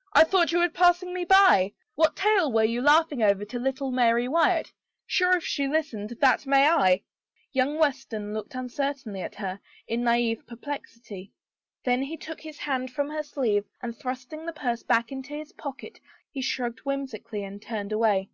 [0.12, 1.72] "I thought you were passing me by.
[1.96, 4.72] What tale were you laughing over to little Mary Wyatt?
[5.08, 7.02] Sure, if she listened, that may I!"
[7.52, 9.58] Young Weston looked uncertainly at her,
[9.88, 11.32] in naive per plexity.
[11.82, 15.52] Then he took his hand from her sleeve and thrusting the purse back into his
[15.52, 15.98] pocket
[16.30, 18.30] he shrugged whimsically and turned away.